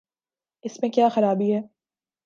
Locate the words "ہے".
1.53-1.61